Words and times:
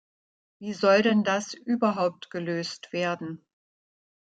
Wie 0.57 0.73
soll 0.73 1.03
denn 1.03 1.23
das 1.23 1.53
überhaupt 1.53 2.31
gelöst 2.31 2.91
werden? 2.91 3.45